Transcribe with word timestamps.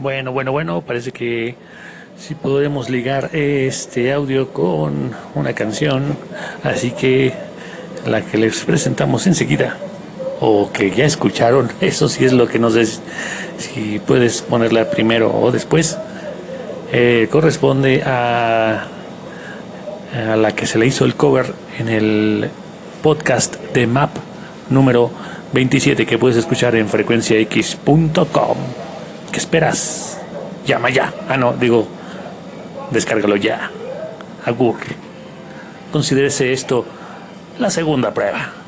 Bueno, 0.00 0.32
bueno, 0.32 0.50
bueno, 0.50 0.80
parece 0.80 1.12
que 1.12 1.56
sí 2.16 2.34
podemos 2.34 2.88
ligar 2.88 3.28
este 3.34 4.14
audio 4.14 4.48
con 4.48 5.12
una 5.34 5.52
canción, 5.52 6.16
así 6.64 6.92
que 6.92 7.34
la 8.06 8.22
que 8.22 8.38
les 8.38 8.64
presentamos 8.64 9.26
enseguida, 9.26 9.76
o 10.40 10.72
que 10.72 10.90
ya 10.90 11.04
escucharon, 11.04 11.70
eso 11.82 12.08
sí 12.08 12.24
es 12.24 12.32
lo 12.32 12.48
que 12.48 12.58
nos 12.58 12.72
des, 12.72 13.02
si 13.58 13.98
puedes 13.98 14.40
ponerla 14.40 14.90
primero 14.90 15.38
o 15.38 15.52
después, 15.52 15.98
eh, 16.92 17.28
corresponde 17.30 18.02
a, 18.02 18.86
a 20.14 20.36
la 20.36 20.52
que 20.52 20.66
se 20.66 20.78
le 20.78 20.86
hizo 20.86 21.04
el 21.04 21.14
cover 21.14 21.52
en 21.78 21.90
el 21.90 22.48
podcast 23.02 23.56
de 23.74 23.86
MAP 23.86 24.16
número 24.70 25.10
27 25.52 26.06
que 26.06 26.16
puedes 26.16 26.38
escuchar 26.38 26.74
en 26.74 26.88
frecuenciax.com. 26.88 28.89
¿Qué 29.32 29.38
esperas? 29.38 30.18
Llama 30.66 30.90
ya. 30.90 31.12
Ah, 31.28 31.36
no, 31.36 31.52
digo, 31.52 31.86
descárgalo 32.90 33.36
ya. 33.36 33.70
Agur. 34.44 34.76
Considérese 35.92 36.52
esto 36.52 36.84
la 37.58 37.70
segunda 37.70 38.12
prueba. 38.12 38.59